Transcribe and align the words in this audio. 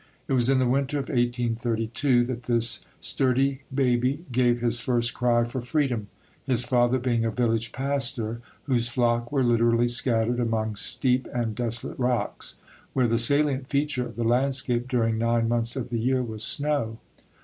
It 0.27 0.33
was 0.33 0.49
in 0.49 0.57
the 0.57 0.65
winter 0.67 0.97
of 0.97 1.09
1832 1.09 2.23
that 2.25 2.41
this 2.47 2.83
sturdy 3.01 3.61
baby 3.71 4.25
gave 4.31 4.59
his 4.59 4.79
first 4.79 5.13
cry 5.13 5.43
for 5.43 5.61
freedom, 5.61 6.07
his 6.43 6.65
father 6.65 6.97
being 6.97 7.23
a 7.23 7.29
village 7.29 7.71
pastor, 7.71 8.41
whose 8.63 8.89
flock 8.89 9.31
were 9.31 9.43
literally 9.43 9.87
scattered 9.87 10.39
among 10.39 10.75
steep 10.75 11.27
and 11.31 11.53
desolate 11.53 11.99
rocks, 11.99 12.55
where 12.93 13.07
the 13.07 13.19
salient 13.19 13.67
feature 13.69 14.03
of 14.07 14.15
the 14.15 14.23
landscape 14.23 14.87
during 14.87 15.19
nine 15.19 15.47
months 15.47 15.75
of 15.75 15.91
the 15.91 15.99
year 15.99 16.23
was 16.23 16.43
snow. 16.43 16.97